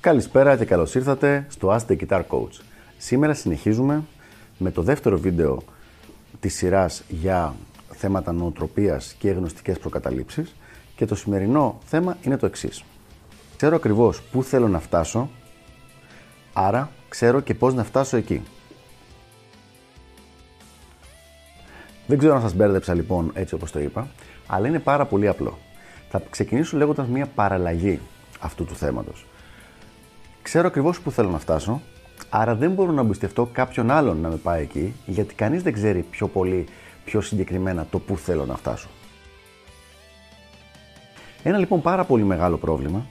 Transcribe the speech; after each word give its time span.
Καλησπέρα 0.00 0.56
και 0.56 0.64
καλώς 0.64 0.94
ήρθατε 0.94 1.46
στο 1.48 1.76
Ask 1.76 1.92
the 1.92 1.96
Guitar 1.96 2.22
Coach. 2.28 2.60
Σήμερα 2.98 3.34
συνεχίζουμε 3.34 4.02
με 4.58 4.70
το 4.70 4.82
δεύτερο 4.82 5.18
βίντεο 5.18 5.62
της 6.40 6.54
σειράς 6.54 7.02
για 7.08 7.54
θέματα 7.88 8.32
νοοτροπίας 8.32 9.14
και 9.18 9.30
γνωστικές 9.30 9.78
προκαταλήψεις 9.78 10.54
και 10.96 11.06
το 11.06 11.14
σημερινό 11.14 11.78
θέμα 11.84 12.16
είναι 12.22 12.36
το 12.36 12.46
εξής. 12.46 12.84
Ξέρω 13.56 13.76
ακριβώς 13.76 14.22
πού 14.22 14.42
θέλω 14.42 14.68
να 14.68 14.80
φτάσω, 14.80 15.30
άρα 16.52 16.90
ξέρω 17.08 17.40
και 17.40 17.54
πώς 17.54 17.74
να 17.74 17.84
φτάσω 17.84 18.16
εκεί. 18.16 18.42
Δεν 22.06 22.18
ξέρω 22.18 22.34
αν 22.34 22.40
σας 22.40 22.54
μπέρδεψα 22.54 22.94
λοιπόν 22.94 23.30
έτσι 23.34 23.54
όπως 23.54 23.70
το 23.70 23.80
είπα, 23.80 24.08
αλλά 24.46 24.68
είναι 24.68 24.78
πάρα 24.78 25.06
πολύ 25.06 25.28
απλό. 25.28 25.58
Θα 26.10 26.22
ξεκινήσω 26.30 26.76
λέγοντας 26.76 27.06
μια 27.06 27.26
παραλλαγή 27.26 28.00
αυτού 28.40 28.64
του 28.64 28.74
θέματος. 28.74 29.24
Ξέρω 30.42 30.66
ακριβώς 30.66 31.00
πού 31.00 31.10
θέλω 31.10 31.30
να 31.30 31.38
φτάσω, 31.38 31.80
άρα 32.30 32.54
δεν 32.54 32.70
μπορώ 32.70 32.92
να 32.92 33.00
εμπιστευτώ 33.00 33.48
κάποιον 33.52 33.90
άλλον 33.90 34.20
να 34.20 34.28
με 34.28 34.36
πάει 34.36 34.62
εκεί, 34.62 34.94
γιατί 35.06 35.34
κανείς 35.34 35.62
δεν 35.62 35.72
ξέρει 35.72 36.02
πιο 36.02 36.28
πολύ, 36.28 36.66
πιο 37.04 37.20
συγκεκριμένα 37.20 37.86
το 37.90 37.98
πού 37.98 38.16
θέλω 38.16 38.46
να 38.46 38.56
φτάσω. 38.56 38.88
Ένα 41.42 41.58
λοιπόν 41.58 41.80
πάρα 41.80 42.04
πολύ 42.04 42.24
μεγάλο 42.24 42.56
πρόβλημα, 42.56 43.06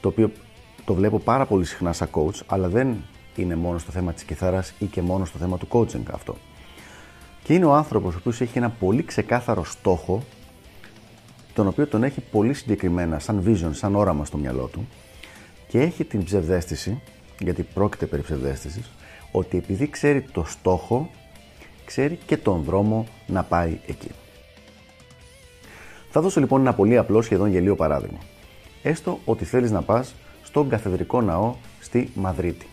το 0.00 0.08
οποίο 0.08 0.30
το 0.84 0.94
βλέπω 0.94 1.18
πάρα 1.18 1.46
πολύ 1.46 1.64
συχνά 1.64 1.92
σαν 1.92 2.08
coach, 2.12 2.40
αλλά 2.46 2.68
δεν 2.68 2.96
είναι 3.36 3.56
μόνο 3.56 3.78
στο 3.78 3.90
θέμα 3.92 4.12
της 4.12 4.22
κιθάρας 4.22 4.74
ή 4.78 4.86
και 4.86 5.02
μόνο 5.02 5.24
στο 5.24 5.38
θέμα 5.38 5.58
του 5.58 5.68
coaching 5.70 6.10
αυτό. 6.12 6.36
Και 7.42 7.54
είναι 7.54 7.64
ο 7.64 7.74
άνθρωπος 7.74 8.14
ο 8.14 8.16
οποίος 8.20 8.40
έχει 8.40 8.58
ένα 8.58 8.70
πολύ 8.70 9.02
ξεκάθαρο 9.02 9.64
στόχο, 9.64 10.22
τον 11.54 11.66
οποίο 11.66 11.86
τον 11.86 12.02
έχει 12.02 12.20
πολύ 12.20 12.54
συγκεκριμένα, 12.54 13.18
σαν 13.18 13.42
vision, 13.46 13.70
σαν 13.70 13.94
όραμα 13.94 14.24
στο 14.24 14.36
μυαλό 14.36 14.66
του, 14.66 14.88
και 15.68 15.80
έχει 15.80 16.04
την 16.04 16.24
ψευδέστηση, 16.24 17.00
γιατί 17.38 17.62
πρόκειται 17.62 18.06
περί 18.06 18.22
ψευδέστησης, 18.22 18.90
ότι 19.32 19.56
επειδή 19.56 19.88
ξέρει 19.88 20.22
το 20.22 20.44
στόχο, 20.44 21.10
ξέρει 21.84 22.18
και 22.26 22.36
τον 22.36 22.62
δρόμο 22.62 23.06
να 23.26 23.42
πάει 23.42 23.78
εκεί. 23.86 24.10
Θα 26.10 26.20
δώσω 26.20 26.40
λοιπόν 26.40 26.60
ένα 26.60 26.74
πολύ 26.74 26.96
απλό 26.96 27.22
σχεδόν 27.22 27.50
γελίο 27.50 27.76
παράδειγμα. 27.76 28.18
Έστω 28.82 29.18
ότι 29.24 29.44
θέλεις 29.44 29.70
να 29.70 29.82
πας 29.82 30.14
στον 30.42 30.68
καθεδρικό 30.68 31.20
ναό 31.20 31.54
στη 31.80 32.10
Μαδρίτη. 32.14 32.66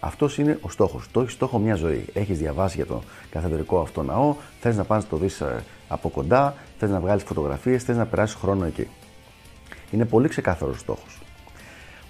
Αυτός 0.00 0.38
είναι 0.38 0.58
ο 0.60 0.68
στόχος. 0.68 1.08
Το 1.10 1.20
έχεις 1.20 1.32
στόχο 1.32 1.58
μια 1.58 1.74
ζωή. 1.74 2.04
Έχεις 2.12 2.38
διαβάσει 2.38 2.76
για 2.76 2.86
το 2.86 3.02
καθεδρικό 3.30 3.80
αυτό 3.80 4.02
ναό, 4.02 4.36
θες 4.60 4.76
να 4.76 4.84
πας 4.84 5.02
να 5.02 5.08
το 5.08 5.16
δεις 5.16 5.40
ε, 5.40 5.64
από 5.88 6.08
κοντά, 6.08 6.56
θες 6.78 6.90
να 6.90 7.00
βγάλεις 7.00 7.22
φωτογραφίες, 7.22 7.82
θες 7.82 7.96
να 7.96 8.06
περάσεις 8.06 8.36
χρόνο 8.36 8.64
εκεί. 8.64 8.88
Είναι 9.90 10.04
πολύ 10.04 10.28
ξεκάθαρος 10.28 10.80
στόχος. 10.80 11.21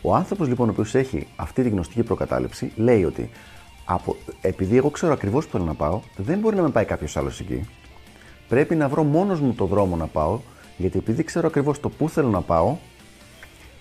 Ο 0.03 0.14
άνθρωπος 0.14 0.48
λοιπόν 0.48 0.69
ο 0.69 0.70
οποίος 0.70 0.95
έχει 0.95 1.27
αυτή 1.36 1.62
τη 1.62 1.69
γνωστική 1.69 2.03
προκατάληψη 2.03 2.72
λέει 2.77 3.05
ότι 3.05 3.31
από, 3.84 4.17
επειδή 4.41 4.77
εγώ 4.77 4.91
ξέρω 4.91 5.12
ακριβώς 5.12 5.45
που 5.45 5.50
θέλω 5.53 5.64
να 5.64 5.75
πάω, 5.75 6.00
δεν 6.17 6.39
μπορεί 6.39 6.56
να 6.56 6.62
με 6.62 6.70
πάει 6.70 6.84
κάποιος 6.84 7.17
άλλος 7.17 7.41
εκεί. 7.41 7.69
Πρέπει 8.48 8.75
να 8.75 8.89
βρω 8.89 9.03
μόνος 9.03 9.41
μου 9.41 9.55
το 9.55 9.67
δρόμο 9.67 9.97
να 9.97 10.06
πάω, 10.06 10.41
γιατί 10.77 10.98
επειδή 10.98 11.23
ξέρω 11.23 11.47
ακριβώς 11.47 11.80
το 11.80 11.89
πού 11.89 12.08
θέλω 12.08 12.28
να 12.28 12.41
πάω, 12.41 12.77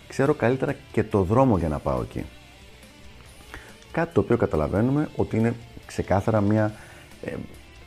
ξέρω 0.08 0.33
καλύτερα 0.33 0.75
και 0.92 1.03
το 1.03 1.23
δρόμο 1.23 1.58
για 1.58 1.67
να 1.67 1.80
πάω 1.80 2.02
εκεί. 2.02 2.25
Κάτι 3.92 4.14
το 4.14 4.19
οποίο 4.19 4.38
καταλαβαίνουμε 4.38 5.09
ότι 5.16 5.38
είναι 5.38 5.55
ξεκάθαρα 5.86 6.42
μια, 6.42 6.73
ε, 7.23 7.33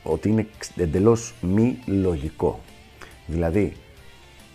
ότι 0.03 0.29
είναι 0.29 0.47
εντελώς 0.75 1.33
μη 1.41 1.79
λογικό. 1.85 2.59
Δηλαδή, 3.25 3.73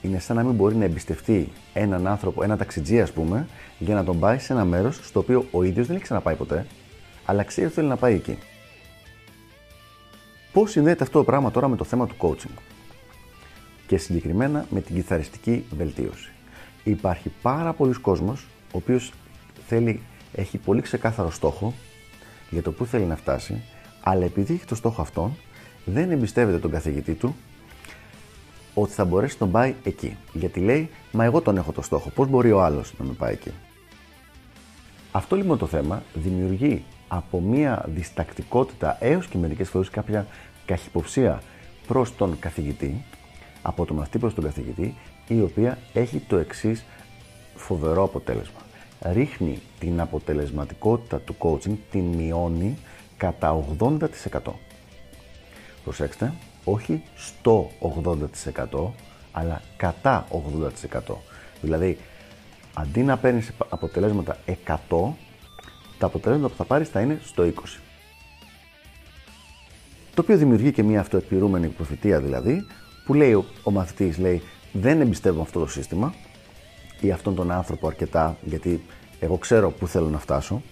είναι 0.02 0.18
σαν 0.18 0.36
να 0.36 0.42
μην 0.42 0.54
μπορεί 0.54 0.74
να 0.76 0.84
εμπιστευτεί 0.84 1.48
έναν 1.74 2.06
άνθρωπο, 2.06 2.42
ένα 2.42 2.56
ταξιτζή, 2.56 3.00
ας 3.00 3.12
πούμε, 3.12 3.46
για 3.78 3.94
να 3.94 4.04
τον 4.04 4.18
πάει 4.18 4.38
σε 4.38 4.52
ένα 4.52 4.64
μέρος 4.64 5.00
στο 5.02 5.20
οποίο 5.20 5.46
ο 5.50 5.62
ίδιος 5.62 5.86
δεν 5.86 5.96
έχει 5.96 6.04
ξαναπάει 6.04 6.34
ποτέ, 6.34 6.66
αλλά 7.24 7.42
ξέρει 7.42 7.66
ότι 7.66 7.74
θέλει 7.74 7.88
να 7.88 7.96
πάει 7.96 8.14
εκεί. 8.14 8.38
Πώς 10.52 10.70
συνδέεται 10.70 11.02
αυτό 11.02 11.18
το 11.18 11.24
πράγμα 11.24 11.50
τώρα 11.50 11.68
με 11.68 11.76
το 11.76 11.84
θέμα 11.84 12.06
του 12.06 12.14
coaching; 12.18 12.58
Και 13.86 13.96
συγκεκριμένα 13.96 14.66
με 14.70 14.80
την 14.80 14.94
κιθαριστική 14.94 15.64
βελτίωση. 15.76 16.30
Υπάρχει 16.84 17.32
πάρα 17.42 17.72
πολλοί 17.72 17.94
κόσμος 17.94 18.46
ο 18.72 18.76
οποίος 18.76 19.12
θέλει, 19.66 20.00
έχει 20.34 20.58
πολύ 20.58 20.80
ξεκάθαρο 20.80 21.30
στόχο 21.30 21.74
για 22.50 22.62
το 22.62 22.72
που 22.72 22.84
θέλει 22.84 23.04
να 23.04 23.16
φτάσει, 23.16 23.62
αλλά 24.00 24.24
επειδή 24.24 24.54
έχει 24.54 24.64
το 24.64 24.74
στόχο 24.74 25.02
αυτόν, 25.02 25.36
δεν 25.84 26.10
εμπιστεύεται 26.10 26.58
τον 26.58 26.70
καθηγητή 26.70 27.12
του 27.14 27.36
ότι 28.74 28.92
θα 28.92 29.04
μπορέσει 29.04 29.32
να 29.32 29.38
τον 29.38 29.50
πάει 29.50 29.74
εκεί. 29.82 30.16
Γιατί 30.32 30.60
λέει, 30.60 30.90
Μα 31.12 31.24
εγώ 31.24 31.40
τον 31.40 31.56
έχω 31.56 31.72
το 31.72 31.82
στόχο. 31.82 32.10
Πώς 32.10 32.28
μπορεί 32.28 32.52
ο 32.52 32.62
άλλος 32.62 32.92
να 32.98 33.04
με 33.04 33.12
πάει 33.12 33.32
εκεί; 33.32 33.50
Αυτό 35.12 35.36
λοιπόν 35.36 35.58
το 35.58 35.66
θέμα 35.66 36.02
δημιουργεί 36.14 36.84
από 37.08 37.40
μία 37.40 37.84
διστακτικότητα 37.88 38.96
έως 39.00 39.26
και 39.26 39.38
μερικές 39.38 39.68
φορές 39.68 39.90
κάποια 39.90 40.26
καχυποψία 40.66 41.42
προς 41.86 42.16
τον 42.16 42.38
καθηγητή, 42.38 43.04
από 43.62 43.84
τον 43.84 43.96
μαθητή 43.96 44.18
προς 44.18 44.34
τον 44.34 44.44
καθηγητή, 44.44 44.94
η 45.28 45.40
οποία 45.40 45.78
έχει 45.92 46.18
το 46.18 46.36
εξής 46.36 46.84
φοβερό 47.54 48.02
αποτέλεσμα. 48.02 48.60
Ρίχνει 49.12 49.58
την 49.78 50.00
αποτελεσματικότητα 50.00 51.18
του 51.18 51.36
coaching, 51.38 51.76
την 51.90 52.04
μειώνει 52.04 52.78
κατά 53.16 53.64
80%. 53.78 53.98
Προσέξτε, 55.84 56.32
όχι 56.64 57.02
στο 57.16 57.70
80% 58.70 58.90
αλλά 59.32 59.62
κατά 59.76 60.26
80%. 61.08 61.14
Δηλαδή, 61.60 61.98
αντί 62.74 63.02
να 63.02 63.16
παίρνεις 63.16 63.52
αποτελέσματα 63.68 64.36
100, 64.66 64.76
τα 65.98 66.06
αποτελέσματα 66.06 66.48
που 66.48 66.56
θα 66.56 66.64
πάρεις 66.64 66.88
θα 66.88 67.00
είναι 67.00 67.20
στο 67.24 67.42
20. 67.42 67.50
Το 70.14 70.22
οποίο 70.22 70.36
δημιουργεί 70.36 70.72
και 70.72 70.82
μια 70.82 71.00
αυτοεπιρούμενη 71.00 71.68
προφητεία 71.68 72.20
δηλαδή, 72.20 72.66
που 73.04 73.14
λέει 73.14 73.32
ο, 73.32 73.44
ο 73.62 73.70
μαθητής, 73.70 74.18
λέει, 74.18 74.42
δεν 74.72 75.00
εμπιστεύω 75.00 75.42
αυτό 75.42 75.60
το 75.60 75.66
σύστημα 75.66 76.14
ή 77.00 77.10
αυτόν 77.10 77.34
τον 77.34 77.50
άνθρωπο 77.50 77.86
αρκετά, 77.86 78.36
γιατί 78.42 78.82
εγώ 79.20 79.36
ξέρω 79.36 79.70
πού 79.70 79.86
θέλω 79.86 80.08
να 80.08 80.18
φτάσω. 80.18 80.62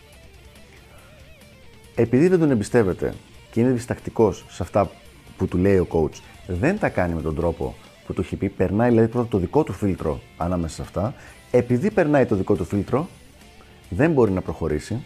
Επειδή 1.94 2.28
δεν 2.28 2.38
τον 2.38 2.50
εμπιστεύεται 2.50 3.15
και 3.50 3.60
είναι 3.60 3.70
διστακτικός 3.70 4.44
σε 4.49 4.62
αυτά 4.62 4.91
που 5.38 5.47
του 5.47 5.59
λέει 5.59 5.78
ο 5.78 5.87
coach 5.91 6.21
δεν 6.47 6.78
τα 6.78 6.88
κάνει 6.88 7.15
με 7.15 7.22
τον 7.22 7.34
τρόπο 7.34 7.75
που 8.06 8.12
του 8.15 8.21
έχει 8.21 8.37
πει, 8.37 8.49
περνάει 8.49 8.88
δηλαδή 8.88 9.09
πρώτα 9.09 9.28
το 9.28 9.38
δικό 9.38 9.65
του 9.65 9.72
φίλτρο 9.72 10.21
ανάμεσα 10.37 10.75
σε 10.75 10.82
αυτά. 10.82 11.15
Επειδή 11.50 11.91
περνάει 11.91 12.26
το 12.26 12.34
δικό 12.34 12.54
του 12.54 12.65
φίλτρο, 12.65 13.09
δεν 13.88 14.12
μπορεί 14.12 14.31
να 14.31 14.41
προχωρήσει. 14.41 15.03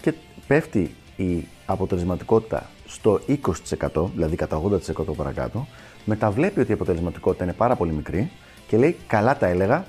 Και 0.00 0.14
πέφτει 0.46 0.94
η 1.16 1.46
αποτελεσματικότητα 1.66 2.70
στο 2.86 3.20
20%, 3.28 4.08
δηλαδή 4.14 4.36
κατά 4.36 4.62
80% 4.62 5.14
παρακάτω, 5.16 5.66
μεταβλέπει 6.04 6.60
ότι 6.60 6.70
η 6.70 6.74
αποτελεσματικότητα 6.74 7.44
είναι 7.44 7.52
πάρα 7.52 7.76
πολύ 7.76 7.92
μικρή 7.92 8.30
και 8.68 8.76
λέει 8.76 8.96
καλά 9.06 9.36
τα 9.36 9.46
έλεγα, 9.46 9.86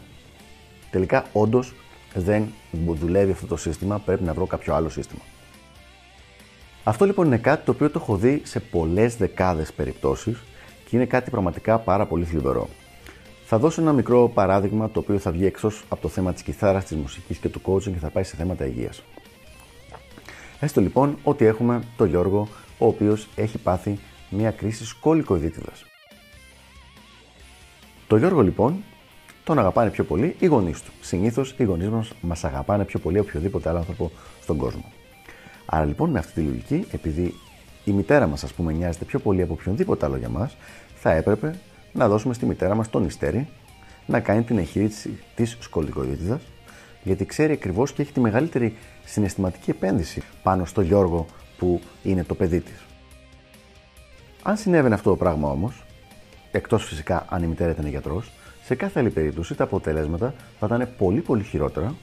τελικά 0.92 1.26
όντως 1.34 1.74
δεν 2.14 2.54
δουλεύει 2.74 3.32
αυτό 3.32 3.46
το 3.46 3.58
σύστημα, 3.58 4.00
πρέπει 4.00 4.24
να 4.24 4.34
βρω 4.34 4.46
κάποιο 4.46 4.76
άλλο 4.76 4.90
σύστημα. 4.90 5.22
Αυτό 6.88 7.06
λοιπόν 7.06 7.26
είναι 7.26 7.38
κάτι 7.38 7.66
το 7.66 7.72
οποίο 7.72 7.90
το 7.90 8.00
έχω 8.02 8.18
δει 8.18 8.42
σε 8.44 8.60
πολλές 8.60 9.16
δεκάδες 9.16 9.74
περιπτώσεις 9.74 10.44
και 10.90 10.96
είναι 10.96 11.06
κάτι 11.06 11.30
πραγματικά 11.30 11.78
πάρα 11.78 12.06
πολύ 12.06 12.26
θλιβερό. 12.26 12.70
Θα 13.46 13.58
δώσω 13.58 13.82
ένα 13.82 13.94
μικρό 13.94 14.30
παράδειγμα 14.34 14.90
το 14.90 15.00
οποίο 15.00 15.18
θα 15.18 15.32
βγει 15.32 15.46
έξω 15.46 15.72
από 15.90 16.02
το 16.02 16.08
θέμα 16.08 16.34
της 16.34 16.42
κιθάρας, 16.42 16.86
της 16.86 16.98
μουσικής 16.98 17.38
και 17.38 17.50
του 17.50 17.62
coaching 17.66 17.92
και 17.92 18.00
θα 18.00 18.10
πάει 18.10 18.24
σε 18.24 18.36
θέματα 18.36 18.66
υγείας. 18.66 19.04
Έστω 20.60 20.82
λοιπόν 20.82 21.18
ότι 21.24 21.46
έχουμε 21.46 21.84
τον 21.98 22.08
Γιώργο, 22.08 22.48
ο 22.78 22.88
οποίος 22.88 23.28
έχει 23.36 23.58
πάθει 23.58 24.00
μια 24.30 24.52
κρίση 24.52 24.86
σκολικοειδίτιδας. 24.86 25.86
Το 28.08 28.18
Γιώργο 28.18 28.42
λοιπόν 28.42 28.84
τον 29.44 29.60
αγαπάνε 29.60 29.90
πιο 29.90 30.04
πολύ 30.04 30.36
οι 30.40 30.46
γονείς 30.46 30.82
του. 30.82 30.92
Συνήθως 31.02 31.56
οι 31.58 31.64
γονείς 31.64 31.90
μας 31.90 32.12
μας 32.22 32.44
αγαπάνε 32.44 32.86
πιο 32.86 33.00
πολύ 33.00 33.20
οποιοδήποτε 33.20 33.70
άλλο 33.70 33.78
άνθρωπο 33.78 34.12
στον 34.42 34.58
κόσμο. 34.58 34.92
Άρα 35.66 35.86
λοιπόν 35.86 36.10
με 36.10 36.20
αυτή 36.20 36.34
τη 36.34 36.42
λογική, 36.42 36.86
επειδή 36.92 37.34
η 37.84 37.92
μητέρα 37.92 38.28
μας, 38.28 38.44
ας 38.44 38.54
πούμε, 38.54 38.74
νοιάζεται 38.74 39.06
πιο 39.06 39.20
πολύ 39.20 39.42
από 39.42 39.54
οποιονδήποτε 39.54 40.06
άλλο 40.06 40.18
για 40.18 40.30
μας, 40.30 40.58
θα 40.96 41.12
έπρεπε 41.12 41.56
να 41.94 42.08
δώσουμε 42.08 42.34
στη 42.34 42.46
μητέρα 42.46 42.76
μας 42.76 42.90
τον 42.90 43.06
ιστέρι 43.06 43.48
να 44.06 44.20
κάνει 44.20 44.44
την 44.44 44.58
εγχείρηση 44.58 45.20
της 45.36 45.58
σκολικοειδίτιδα, 45.60 46.40
γιατί 47.04 47.26
ξέρει 47.26 47.54
ακριβώς 47.54 47.92
και 47.92 48.02
έχει 48.02 48.12
τη 48.12 48.20
μεγαλύτερη 48.20 48.78
συναισθηματική 49.06 49.70
επένδυση 49.70 50.22
πάνω 50.44 50.66
στο 50.66 50.82
Γιώργο 50.82 51.26
που 51.58 51.82
είναι 52.04 52.24
το 52.24 52.36
παιδί 52.36 52.60
της. 52.60 52.86
Αν 54.44 54.58
συνέβαινε 54.58 54.94
αυτό 54.96 55.10
το 55.10 55.16
πράγμα 55.16 55.50
όμως, 55.50 55.84
εκτός 56.52 56.86
φυσικά 56.86 57.26
αν 57.30 57.44
η 57.44 57.48
μητέρα 57.48 57.72
ήταν 57.72 57.88
γιατρός, 57.88 58.32
σε 58.64 58.76
κάθε 58.76 59.00
άλλη 59.00 59.10
περίπτωση 59.10 59.56
τα 59.56 59.64
αποτελέσματα 59.64 60.34
θα 60.60 60.66
ήταν 60.66 60.90
πολύ 60.98 61.22
πολύ 61.22 61.44
χειρότερα 61.44 61.96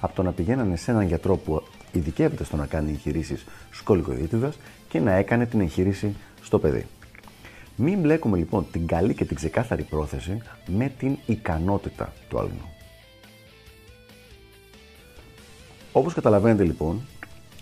από 0.00 0.14
το 0.14 0.22
να 0.22 0.32
πηγαίνανε 0.32 0.76
σε 0.76 0.90
έναν 0.90 1.06
γιατρό 1.06 1.36
που 1.36 1.62
ειδικεύεται 1.92 2.44
στο 2.44 2.56
να 2.56 2.66
κάνει 2.66 2.90
εγχειρήσεις 2.90 3.44
σκολικοειδίτιδα 3.72 4.52
και 4.88 5.00
να 5.00 5.12
έκανε 5.12 5.46
την 5.46 5.60
εγχείρηση 5.60 6.14
στο 6.42 6.58
παιδί. 6.58 6.86
Μην 7.76 7.98
μπλέκουμε 8.00 8.38
λοιπόν 8.38 8.66
την 8.72 8.86
καλή 8.86 9.14
και 9.14 9.24
την 9.24 9.36
ξεκάθαρη 9.36 9.82
πρόθεση 9.82 10.38
με 10.66 10.92
την 10.98 11.16
ικανότητα 11.26 12.12
του 12.28 12.38
άλλου. 12.38 12.50
Όπως 15.92 16.14
καταλαβαίνετε 16.14 16.64
λοιπόν, 16.64 17.00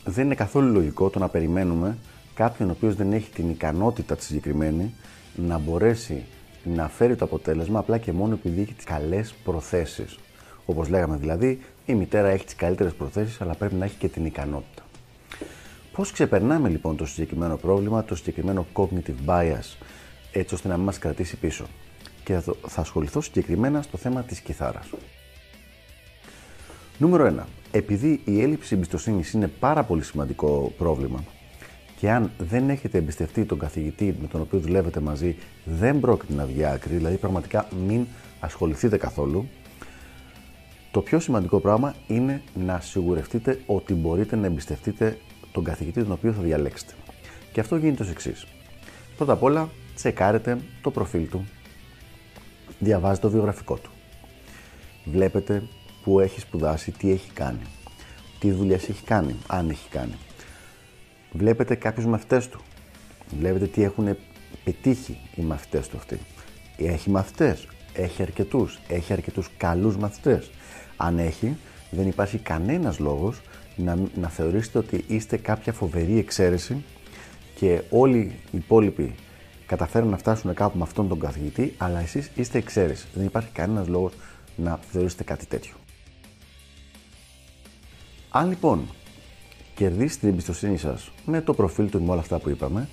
δεν 0.05 0.25
είναι 0.25 0.35
καθόλου 0.35 0.73
λογικό 0.73 1.11
το 1.11 1.19
να 1.19 1.29
περιμένουμε 1.29 1.97
κάποιον 2.35 2.69
ο 2.69 2.73
οποίος 2.73 2.94
δεν 2.94 3.12
έχει 3.12 3.31
την 3.31 3.50
ικανότητα 3.50 4.17
τη 4.17 4.25
συγκεκριμένη 4.25 4.94
να 5.37 5.59
μπορέσει 5.59 6.25
να 6.65 6.88
φέρει 6.88 7.17
το 7.17 7.25
αποτέλεσμα 7.25 7.79
απλά 7.79 7.99
και 7.99 8.12
μόνο 8.12 8.35
επειδή 8.35 8.61
έχει 8.61 8.75
τις 8.75 8.85
καλές 8.85 9.35
προθέσεις. 9.44 10.19
Όπως 10.66 10.88
λέγαμε 10.88 11.16
δηλαδή, 11.16 11.61
η 11.87 11.94
μητέρα 11.94 12.28
έχει 12.28 12.44
τις 12.44 12.55
καλύτερες 12.55 12.93
προθέσεις 12.94 13.40
αλλά 13.40 13.55
πρέπει 13.55 13.75
να 13.75 13.84
έχει 13.84 13.96
και 13.96 14.08
την 14.08 14.25
ικανότητα. 14.25 14.82
Πώς 15.93 16.12
ξεπερνάμε 16.12 16.69
λοιπόν 16.69 16.96
το 16.96 17.06
συγκεκριμένο 17.06 17.56
πρόβλημα, 17.56 18.05
το 18.05 18.14
συγκεκριμένο 18.14 18.66
cognitive 18.72 19.26
bias, 19.26 19.76
έτσι 20.32 20.55
ώστε 20.55 20.69
να 20.69 20.76
μην 20.76 20.84
μας 20.84 20.99
κρατήσει 20.99 21.37
πίσω; 21.37 21.66
Και 22.25 22.38
θα 22.66 22.81
ασχοληθώ 22.81 23.20
συγκεκριμένα 23.20 23.82
στο 23.82 23.96
θέμα 23.96 24.22
της 24.22 24.40
κιθάρας. 24.40 24.90
Νούμερο 26.99 27.26
1. 27.26 27.44
Επειδή 27.70 28.20
η 28.25 28.43
έλλειψη 28.43 28.75
εμπιστοσύνης 28.75 29.32
είναι 29.32 29.49
πάρα 29.49 29.82
πολύ 29.82 30.02
σημαντικό 30.02 30.72
πρόβλημα 30.78 31.25
και 31.96 32.11
αν 32.11 32.31
δεν 32.38 32.70
έχετε 32.70 32.99
εμπιστευτεί 32.99 33.44
τον 33.44 33.58
καθηγητή 33.58 34.16
με 34.20 34.26
τον 34.26 34.40
οποίο 34.40 34.58
δουλεύετε 34.58 35.00
μαζί, 35.00 35.37
δεν 35.64 36.00
πρόκειται 36.00 36.34
να 36.34 36.44
βγει 36.44 36.64
άκρη, 36.64 36.94
δηλαδή 36.94 37.16
πραγματικά 37.16 37.69
μην 37.87 38.06
ασχοληθείτε 38.40 38.96
καθόλου. 38.96 39.49
Το 40.94 41.00
πιο 41.00 41.20
σημαντικό 41.20 41.61
πράγμα 41.61 41.94
είναι 42.06 42.43
να 42.55 42.81
σιγουρευτείτε 42.81 43.61
ότι 43.67 43.94
μπορείτε 43.94 44.37
να 44.37 44.46
εμπιστευτείτε 44.46 45.19
τον 45.52 45.64
καθηγητή 45.64 46.02
τον 46.02 46.12
οποίο 46.12 46.32
θα 46.32 46.43
διαλέξετε. 46.43 46.93
Και 47.52 47.61
αυτό 47.61 47.76
γίνεται 47.76 48.02
ως 48.02 48.11
εξής. 48.11 48.46
Πρώτα 49.17 49.32
απ' 49.32 49.43
όλα, 49.43 49.69
τσεκάρετε 49.94 50.58
το 50.82 50.91
προφίλ 50.91 51.29
του, 51.29 51.44
διαβάζετε 52.79 53.26
το 53.26 53.32
βιογραφικό 53.32 53.76
του. 53.76 53.91
Βλέπετε 55.05 55.62
που 56.02 56.20
έχει 56.20 56.41
σπουδάσει, 56.41 56.91
τι 56.91 57.11
έχει 57.11 57.31
κάνει, 57.31 57.62
τι 58.38 58.50
δουλειές 58.50 58.88
έχει 58.88 59.05
κάνει, 59.05 59.35
αν 59.47 59.70
έχει 59.70 59.88
κάνει. 59.88 60.14
Βλέπετε 61.32 61.75
κάποιους 61.75 62.06
μαθητές 62.06 62.49
του. 62.49 62.61
Βλέπετε 63.38 63.67
τι 63.67 63.82
έχουν 63.82 64.17
πετύχει 64.64 65.19
οι 65.35 65.43
μαθητές 65.43 65.88
του 65.88 65.97
αυτοί. 65.97 66.19
Έχει 66.76 67.11
μαθητές, 67.11 67.67
έχει 67.94 68.23
αρκετούς, 68.23 68.79
έχει 68.88 69.12
αρκετούς 69.12 69.49
καλούς 69.56 69.96
μαθητές. 69.96 70.50
Αν 70.96 71.19
έχει, 71.19 71.56
δεν 71.91 72.06
υπάρχει 72.08 72.38
κανένας 72.38 72.99
λόγος 72.99 73.41
να, 73.76 73.99
να 74.14 74.29
θεωρήσετε 74.29 74.79
ότι 74.79 75.05
είστε 75.08 75.37
κάποια 75.37 75.73
φοβερή 75.73 76.19
εξαίρεση 76.19 76.85
και 77.55 77.82
όλοι 77.91 78.19
οι 78.50 78.56
υπόλοιποι 78.56 79.14
καταφέρουν 79.67 80.08
να 80.08 80.17
φτάσουν 80.17 80.55
κάπου 80.55 80.79
με 80.79 80.85
αυτόν 80.85 81.08
τον 81.08 81.20
καθηγητή, 81.20 81.75
αλλά 81.79 82.00
εσείς 82.00 82.31
είστε 82.35 82.58
εξαίρεση. 82.58 83.06
Δεν 83.14 83.25
υπάρχει 83.25 83.50
κανένας 83.52 83.88
λόγος 83.88 84.12
να 84.56 84.79
θεωρήσετε 84.90 85.25
κάτι 85.25 85.47
τέτοιο. 85.47 85.75
Αν 88.31 88.49
λοιπόν 88.49 88.88
κερδίσετε 89.75 90.20
την 90.20 90.29
εμπιστοσύνη 90.29 90.76
σας 90.76 91.11
με 91.26 91.40
το 91.40 91.55
προφίλ 91.55 91.90
του 91.90 91.99
και 91.99 92.05
με 92.05 92.11
όλα 92.11 92.20
αυτά 92.20 92.38
που 92.38 92.50
είπαμε, 92.50 92.88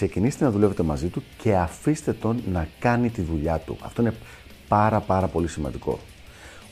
ξεκινήστε 0.00 0.44
να 0.44 0.50
δουλεύετε 0.50 0.82
μαζί 0.82 1.08
του 1.08 1.22
και 1.38 1.56
αφήστε 1.56 2.12
τον 2.12 2.42
να 2.52 2.68
κάνει 2.78 3.10
τη 3.10 3.22
δουλειά 3.22 3.58
του. 3.58 3.76
Αυτό 3.80 4.02
είναι 4.02 4.14
πάρα 4.68 5.00
πάρα 5.00 5.26
πολύ 5.26 5.48
σημαντικό. 5.48 5.98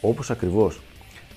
Όπως 0.00 0.30
ακριβώς 0.30 0.80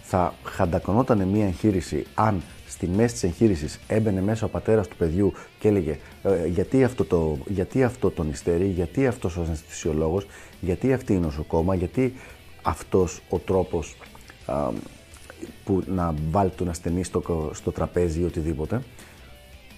θα 0.01 0.33
χαντακωνόταν 0.43 1.27
μια 1.27 1.45
εγχείρηση 1.45 2.05
αν 2.13 2.41
στη 2.67 2.87
μέση 2.87 3.13
της 3.13 3.23
εγχείρησης 3.23 3.79
έμπαινε 3.87 4.21
μέσα 4.21 4.45
ο 4.45 4.49
πατέρας 4.49 4.87
του 4.87 4.95
παιδιού 4.95 5.33
και 5.59 5.67
έλεγε 5.67 5.97
ε, 6.23 6.47
γιατί, 6.47 6.83
αυτό 6.83 7.05
το, 7.05 7.37
γιατί 7.47 7.83
αυτό 7.83 8.11
τον 8.11 8.29
υστέρει, 8.29 8.67
γιατί 8.67 9.07
αυτός 9.07 9.37
ο 9.37 9.41
αναισθησιολόγος, 9.41 10.27
γιατί 10.61 10.93
αυτή 10.93 11.13
η 11.13 11.17
νοσοκόμα, 11.17 11.75
γιατί 11.75 12.13
αυτός 12.61 13.21
ο 13.29 13.37
τρόπος 13.37 13.95
που 15.63 15.83
να 15.87 16.13
βάλει 16.29 16.49
τον 16.49 16.69
ασθενή 16.69 17.03
στο, 17.03 17.51
στο 17.53 17.71
τραπέζι 17.71 18.21
ή 18.21 18.23
οτιδήποτε, 18.23 18.81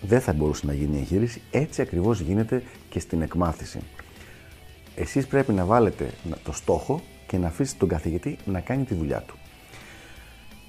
δεν 0.07 0.21
θα 0.21 0.33
μπορούσε 0.33 0.65
να 0.65 0.73
γίνει 0.73 0.97
η 0.97 0.99
εγχείρηση. 0.99 1.41
Έτσι 1.51 1.81
ακριβώς 1.81 2.19
γίνεται 2.19 2.63
και 2.89 2.99
στην 2.99 3.21
εκμάθηση. 3.21 3.79
Εσείς 4.95 5.27
πρέπει 5.27 5.53
να 5.53 5.65
βάλετε 5.65 6.13
το 6.43 6.51
στόχο 6.51 7.01
και 7.27 7.37
να 7.37 7.47
αφήσετε 7.47 7.79
τον 7.79 7.87
καθηγητή 7.87 8.37
να 8.45 8.59
κάνει 8.59 8.83
τη 8.83 8.93
δουλειά 8.93 9.23
του. 9.27 9.35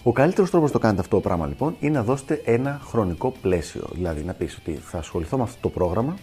Ο 0.03 0.13
καλύτερος 0.13 0.51
τρόπος 0.51 0.69
να 0.69 0.75
το 0.75 0.83
κάνετε 0.83 1.01
αυτό 1.01 1.17
το 1.17 1.23
πράγμα 1.23 1.47
λοιπόν 1.47 1.77
είναι 1.81 1.99
να 1.99 2.05
δώσετε 2.05 2.43
ένα 2.45 2.81
χρονικό 2.85 3.35
πλαίσιο. 3.43 3.89
Δηλαδή 3.93 4.23
να 4.23 4.33
πεις 4.33 4.57
ότι 4.57 4.73
θα 4.73 4.99
ασχοληθώ 4.99 5.37
με 5.37 5.43
αυτό 5.43 5.59
το 5.61 5.69
πρόγραμμα 5.69 6.17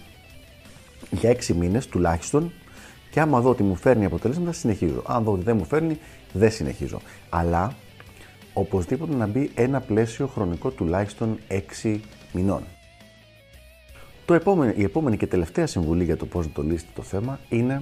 για 1.12 1.30
έξι 1.30 1.54
μήνες 1.54 1.88
τουλάχιστον 1.88 2.52
και 3.12 3.19
άμα 3.19 3.42
δω 3.42 3.50
ότι 3.50 3.63
μου 3.63 3.75
φέρνει 3.75 4.06
αποτελέσματα, 4.06 4.52
συνεχίζω. 4.52 5.04
Αν 5.08 5.24
δω 5.24 5.31
ότι 5.31 5.44
δεν 5.44 5.58
μου 5.58 5.66
φέρνει, 5.66 6.00
δεν 6.34 6.52
συνεχίζω. 6.52 7.02
Αλλά 7.30 7.75
οπωσδήποτε 8.54 9.16
να 9.16 9.28
μπει 9.28 9.52
ένα 9.56 9.81
πλαίσιο 9.81 10.28
χρονικό 10.28 10.69
τουλάχιστον 10.69 11.40
έξι 11.48 12.02
μηνών. 12.31 12.63
Το 14.31 14.38
επόμενο, 14.38 14.74
η 14.75 14.83
επόμενη 14.83 15.18
και 15.18 15.28
τελευταία 15.28 15.68
συμβουλή 15.68 16.04
για 16.04 16.18
το 16.18 16.25
πώς 16.25 16.45
να 16.45 16.51
το 16.51 16.62
λύσετε 16.62 16.92
το 16.95 17.01
θέμα 17.01 17.39
είναι 17.50 17.81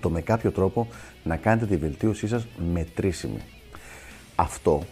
το 0.00 0.10
με 0.10 0.20
κάποιο 0.20 0.50
τρόπο 0.50 0.88
να 1.24 1.36
κάνετε 1.36 1.66
τη 1.66 1.76
βελτίωσή 1.76 2.28
σας 2.28 2.46
μετρήσιμη. 2.72 3.40
Αυτό 4.34 4.82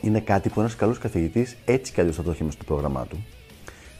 είναι 0.00 0.20
κάτι 0.20 0.48
που 0.48 0.60
ένας 0.60 0.76
καλός 0.76 0.98
καθηγητής 0.98 1.56
έτσι 1.64 1.92
κι 1.92 2.00
αλλιώς 2.00 2.16
θα 2.16 2.22
το 2.22 2.30
έχει 2.30 2.44
μέσα 2.44 2.56
στο 2.56 2.64
πρόγραμμά 2.64 3.06
του. 3.06 3.24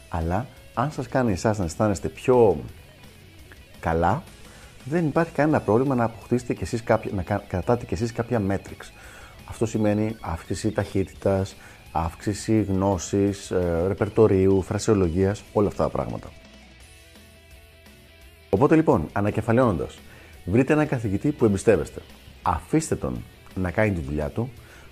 Αλλά 0.09 0.47
αν 0.73 0.91
σας 0.91 1.07
κάνει 1.07 1.31
εσάς 1.31 1.57
να 1.57 1.65
αισθάνεστε 1.65 2.09
πιο 2.09 2.57
καλά, 3.79 4.23
δεν 4.83 5.05
υπάρχει 5.05 5.31
κανένα 5.31 5.59
πρόβλημα 5.59 5.95
να 5.95 6.03
αποκτήσετε 6.03 6.53
και 6.53 6.63
εσείς 6.63 6.83
κάποια, 6.83 7.11
να 7.13 7.21
κρατάτε 7.47 7.85
κι 7.85 7.93
εσείς 7.93 8.11
κάποια 8.11 8.41
metrics. 8.49 8.91
Αυτό 9.49 9.65
σημαίνει 9.65 10.15
αύξηση 10.21 10.71
ταχύτητας, 10.71 11.55
αύξηση 11.95 12.61
γνώσης, 12.61 13.51
ε, 13.51 13.83
ρεπερτορίου, 13.87 14.61
φρασιολογίας, 14.61 15.43
όλα 15.53 15.67
αυτά 15.67 15.83
τα 15.83 15.89
πράγματα. 15.89 16.31
Οπότε 18.49 18.75
λοιπόν, 18.75 19.07
ανακεφαλαιώνοντας, 19.11 19.99
βρείτε 20.45 20.73
έναν 20.73 20.87
καθηγητή 20.87 21.31
που 21.31 21.45
εμπιστεύεστε. 21.45 22.01
Αφήστε 22.41 22.95
τον 22.95 23.23
να 23.55 23.71
κάνει 23.71 23.91
τη 23.91 24.01
δουλειά 24.01 24.29
του. 24.29 24.49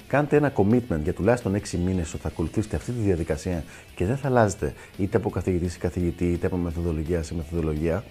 Κάντε 0.07 0.35
ένα 0.35 0.53
commitment 0.55 0.99
για 1.03 1.13
τουλάχιστον 1.13 1.55
6 1.55 1.77
μήνες 1.77 2.13
ότι 2.13 2.21
θα 2.21 2.27
ακολουθήσετε 2.27 2.75
αυτή 2.75 2.91
τη 2.91 2.99
διαδικασία 2.99 3.63
και 3.95 4.05
δεν 4.05 4.17
θα 4.17 4.27
αλλάζετε 4.27 4.73
είτε 4.97 5.17
από 5.17 5.29
καθηγητή 5.29 5.69
σε 5.69 5.77
καθηγητή, 5.77 6.31
είτε 6.31 6.45
από 6.45 6.57
μεθοδολογία 6.57 7.23
σε 7.23 7.35
μεθοδολογία. 7.35 8.03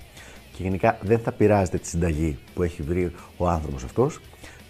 Και 0.56 0.62
γενικά 0.62 0.98
δεν 1.02 1.18
θα 1.18 1.32
πειράζετε 1.32 1.78
τη 1.78 1.86
συνταγή 1.86 2.38
που 2.54 2.62
έχει 2.62 2.82
βρει 2.82 3.12
ο 3.36 3.48
άνθρωπος 3.48 3.84
αυτός. 3.84 4.20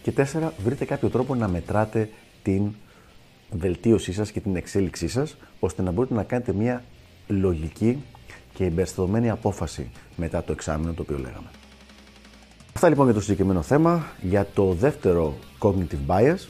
Και 0.03 0.13
τέσσερα, 0.13 0.53
βρείτε 0.65 0.85
κάποιο 0.85 1.09
τρόπο 1.09 1.35
να 1.35 1.49
μετράτε 1.49 2.09
την 2.43 2.73
βελτίωσή 3.51 4.13
σας 4.13 4.31
και 4.31 4.41
την 4.41 4.57
εξέλιξή 4.57 5.09
σας, 5.09 5.37
ώστε 5.61 5.83
να 5.83 5.91
μπορείτε 5.91 6.15
να 6.15 6.23
κάνετε 6.23 6.53
μια 6.53 6.85
λογική 7.27 8.03
και 8.55 8.65
εμπεριστατωμένη 8.65 9.31
απόφαση 9.31 9.91
μετά 10.17 10.45
το 10.45 10.53
εξάμεινο 10.53 10.93
το 10.93 11.03
οποίο 11.03 11.19
λέγαμε. 11.19 11.51
Αυτά 12.75 12.89
λοιπόν 12.89 13.05
για 13.05 13.15
το 13.15 13.21
συγκεκριμένο 13.21 13.63
θέμα, 13.63 14.07
για 14.21 14.47
το 14.55 14.73
δεύτερο 14.73 15.35
cognitive 15.59 16.07
bias, 16.07 16.47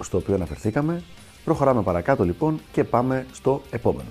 στο 0.00 0.18
οποίο 0.18 0.34
αναφερθήκαμε. 0.34 1.02
Προχωράμε 1.44 1.82
παρακάτω 1.82 2.24
λοιπόν 2.24 2.60
και 2.72 2.84
πάμε 2.84 3.26
στο 3.32 3.62
επόμενο. 3.70 4.10